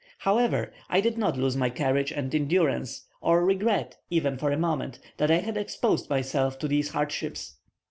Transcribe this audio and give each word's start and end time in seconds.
However, 0.17 0.73
I 0.89 0.99
did 0.99 1.19
not 1.19 1.37
lose 1.37 1.55
my 1.55 1.69
courage 1.69 2.11
and 2.11 2.33
endurance, 2.33 3.03
or 3.21 3.45
regret, 3.45 3.97
even 4.09 4.35
for 4.35 4.49
a 4.51 4.57
moment, 4.57 4.97
that 5.17 5.29
I 5.29 5.37
had 5.37 5.57
exposed 5.57 6.09
myself 6.09 6.57
to 6.57 6.67
these 6.67 6.89
hardships. 6.89 7.57